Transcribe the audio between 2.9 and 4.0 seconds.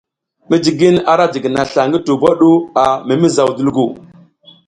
mimizaw dulgu.